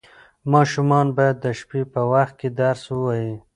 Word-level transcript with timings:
ماشومان 0.53 1.07
باید 1.17 1.35
د 1.45 1.47
شپې 1.59 1.81
په 1.93 2.01
وخت 2.11 2.33
کې 2.39 2.49
درس 2.59 2.81
ووایي. 2.91 3.35